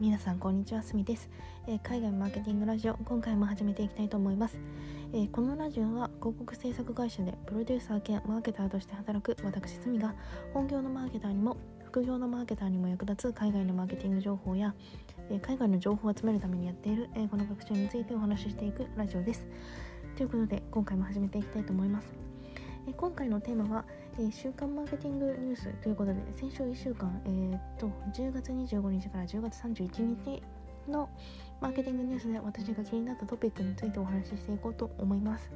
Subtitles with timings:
[0.00, 1.28] 皆さんこんにちはすみです、
[1.66, 4.56] えー、海外マーケティングラジオ今回も始めていきたいと思います、
[5.12, 10.14] えー、このラジオは広告制作会社でプロデューサー兼マーケターとして働く私すみが
[10.54, 14.74] 本業のマーケターにも副業のマーケターにも役立つ海外のマーケティング情報や、
[15.28, 19.46] えー、海外の情報を集めるためにやっている英語の学習についてお話ししていくラジオです。
[20.16, 22.30] ということで今回も始めていきたいと思います。
[22.88, 23.84] え今回のテーマは、
[24.22, 30.42] え、週刊マーケティングニュースということで先週1週間、えー、っと10月25日から10月31日
[30.86, 31.08] の
[31.58, 35.50] マーケティングニュースで私が気になったトピックについてお話ししていこうと思います。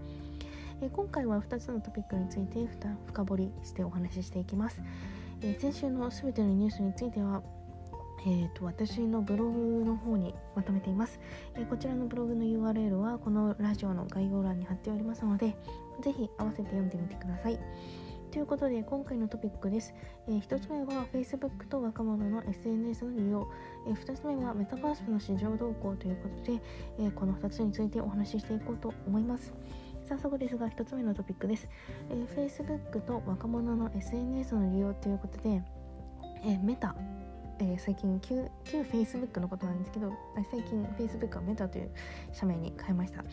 [0.80, 2.66] え今回は2つのトピックについて
[3.06, 4.80] 深掘りしてお話ししていきます。
[5.42, 7.42] え先週の全てのニュースについては
[8.26, 11.20] えーと、私のブログの方にまとめています、
[11.56, 15.54] えー、こちらのブログの URL はこのラジオの概要欄に貼っておりますので
[16.00, 17.58] ぜひ合わせて読んでみてください
[18.34, 19.94] ということで今回のトピックです、
[20.26, 23.46] えー、1つ目は Facebook と若者の SNS の利用、
[23.86, 26.60] えー、2つ目はメタバースの市場動向ということで、
[26.98, 29.54] えー、この2つについてお話ししていこうと思います。
[30.08, 31.68] 早速ですが1つ目のトピックです、
[32.10, 35.62] えー、Facebook と若者の SNS の利用ということで、
[36.44, 36.96] えー、メタ
[37.60, 40.12] えー、最近旧旧 Facebook のことなんですけど
[40.50, 41.90] 最近 Facebook はメタという
[42.32, 43.24] 社名に変えました、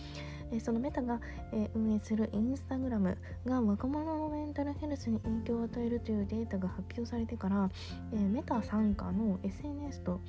[0.52, 1.19] え、そのメタが、
[1.53, 7.69] え、運営するインスタグラムが若者のメンタルヘルスに影響を与えるというデータが発表されてから、
[8.13, 10.19] えメタ参加の SNS と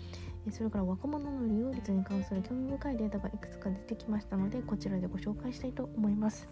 [0.51, 6.49] それから若者の利用率に関する興味深いデータがいくつか出てきましたのでこちらでご紹介したいと思います。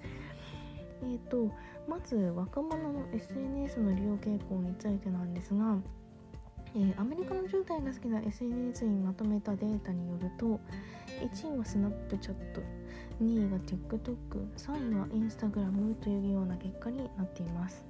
[1.03, 1.51] えーと
[1.89, 5.79] まず若者の SNS の利用傾向についてなんですが
[6.75, 10.61] えー、アメリカの10代が好きな SNS にまとめたデータによると
[11.21, 12.61] 1位はスナップチャット
[13.21, 17.85] 2位が TikTok3 位は Instagram というような結果になっています。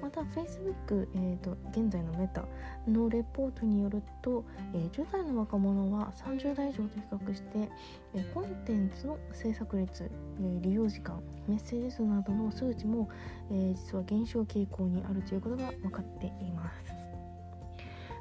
[0.00, 2.44] また Facebook、えーと、現在のメタ
[2.86, 7.68] のレポートによると、えー、10代の若者は30代以上と比較して、
[8.14, 13.08] えー、コンテンツの制作率、えー、利用時間メッセージ数などの数値も、
[13.50, 16.97] えー、実は減少傾向にあるということが分かっています。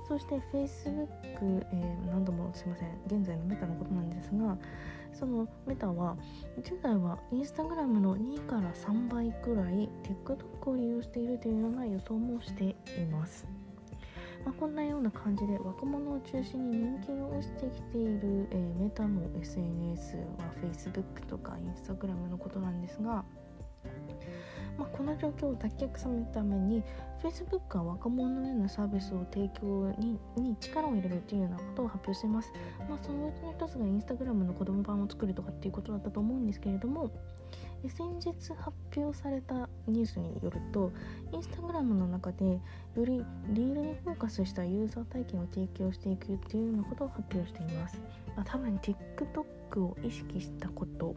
[0.07, 1.07] そして Facebook、
[1.41, 4.57] えー、何度もすいません現在のメタのことなんですが
[5.13, 6.15] そのメタは
[6.61, 12.75] 10代は Instagram の2から3倍くらい TikTok を利用しているというような予想もしてい
[13.11, 13.47] ます。
[14.45, 20.23] まあ、こんなような感じで若者を中心に人気が落ちてきている、えー、メタの SNS は
[20.61, 23.25] Facebook とか Instagram のことなんですが
[24.77, 26.83] まあ、この状況を脱却するために
[27.23, 32.53] Facebook は若者へのサービスを提供にに力を入れるというようなことを発表しています、
[32.87, 37.11] まあ、そのうちの一つが Instagram の子供版を作るとかっていうことだったと思うんですけれども
[37.87, 40.91] 先日発表されたニュースによると
[41.31, 42.59] Instagram の中でよ
[42.97, 47.99] りリールにフォーカスしたユーザー体験を提供していくというようなことを発表しています、
[48.35, 51.15] ま、多分 TikTok を意識したこと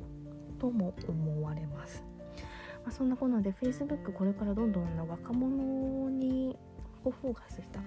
[0.59, 1.80] とも思われます。
[2.91, 6.59] まあ、そんなこんなで Facebook これからどんどんな若者に
[7.05, 7.79] フォーカスした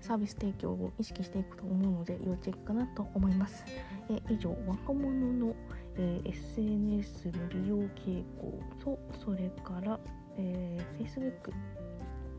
[0.00, 3.62] サービス提供を意識していくと思うので要チェックかなと思います。
[4.08, 5.54] え以上若者の、
[5.96, 10.00] えー、SNS の利用傾向とそれから、
[10.38, 11.52] えー、Facebook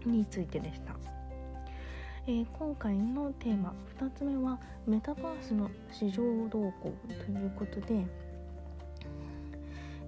[0.10, 0.96] についてでした。
[2.26, 6.94] えー、今回のテーマ2つ目はメタバースの市場動向
[7.26, 8.08] ということで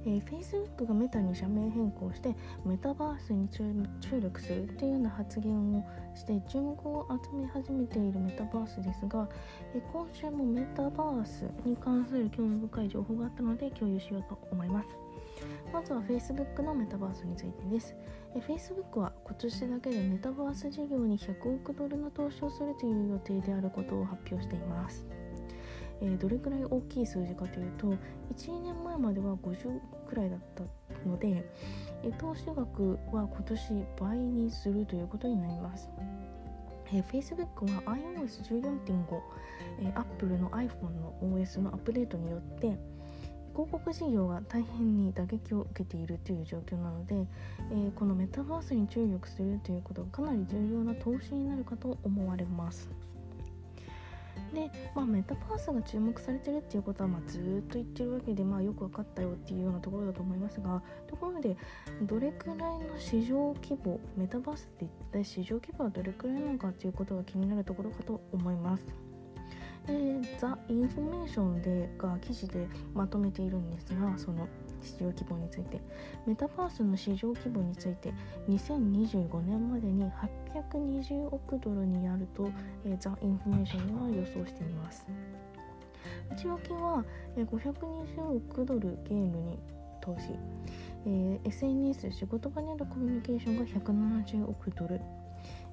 [0.09, 9.29] えー、Facebook がメタに社名変更してメタバースに注力するというような発言をして注目を集め始めているメタバースですが、
[9.75, 14.87] えー、今週もメタバースに関する興味深い情報があったので共有しようと思います。
[15.71, 17.95] まずは Facebook のメタバースについてです。
[18.35, 25.05] え Facebook は今年だけでメタバース事業に100億ドルの投資をするという予定であることを発表しています。
[26.01, 27.87] えー、どれくらい大きい数字かというと
[28.35, 30.63] 12年前までは50くらいだった
[31.07, 31.43] ので、
[32.03, 35.89] えー、投資額は今年倍にするということになります。
[36.91, 39.21] えー、Facebook は iOS14.5、
[39.81, 42.77] えー、Apple の iPhone の OS のアップデートによって
[43.59, 47.15] 広告事業が大変に打撃を受けているという状況なので、
[47.71, 52.89] えー、このメタバースに注力するということがかなり重要な投資になるかと思われます。
[54.59, 61.55] で、まあ、メタバースが注目されてるっていうことは、ま、ずっと言ってるわけで、まあ、よく分かったよっていうようなところだと思いますがところで
[62.01, 68.83] どれくらいの市場規模メタバースって一体市場規模はどれくらいなのかっていうことが気になるところかと思います。
[70.39, 74.47] ザ・インフォメーションでが記事でまとめているんですがその
[74.81, 75.81] 市場規模について
[76.25, 78.13] メタバースの市場規模について
[78.47, 80.05] 2025年までに
[80.71, 82.51] 520億ドルになると、
[82.85, 85.05] え、ザ・インフォメーションは予想しています。
[86.31, 87.03] 内訳は、
[87.35, 89.59] え、520億ドルゲームに
[90.01, 90.29] 投資、
[91.05, 95.01] えー、SNS 仕事場にあるコミュニケーションが170億ドル。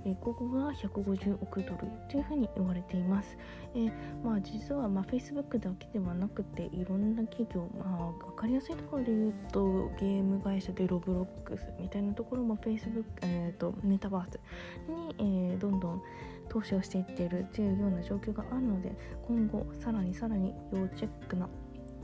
[0.06, 3.36] えー、ここが150億ドルというふうに言われています。
[3.74, 3.92] えー、
[4.24, 14.40] まあ、実は、まあ、Facebook だけではなくていろんな企業、まあ、分かりやすいところで言うとゲーム会社でロブロックスみたいなところも Facebook、えーと、メタバース
[14.88, 16.02] に、えー、どんどん
[16.48, 18.92] 投資をしていっているというような状況があるので
[19.26, 21.48] 今後さらにさらに要チェックな、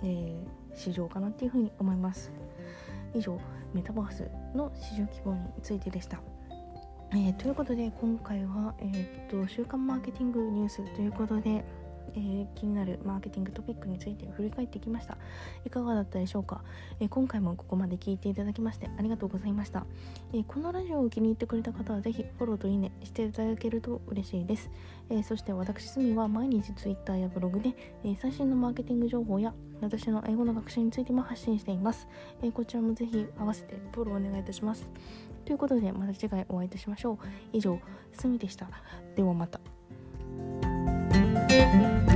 [0.02, 0.34] え、
[0.75, 2.32] 市場かなっていうふうに思います。
[3.14, 3.38] 以上
[3.72, 6.31] メタバースの市場規模についてでした。
[7.14, 11.62] えー、ということで今回は、えー、っと週刊マーケティングニュースということで、
[12.14, 15.16] えー、気になるマーケティングトピックについて振り返ってきました。
[15.64, 16.62] いかがだったでしょうか、
[17.00, 19.87] えー、今回もここまで聞いていただきましてありがとうございました、
[20.32, 24.70] えー、このラジオを気に入ってくれた方はぜひフォローといいねしていただけると嬉しいです、
[25.10, 27.75] えそして私すみは毎日 Twitter やブログで、
[28.05, 32.06] え最新のマーケティング情報や私の英語の学習についても発信しています、
[32.43, 34.88] えこちらもぜひ合わせてフォローお願いいたします。
[35.44, 37.19] ということでまた次回お会いいたしましょう。
[37.52, 37.78] 以上
[38.12, 38.69] すみでした。
[39.16, 39.60] ではまた。
[41.52, 42.11] Música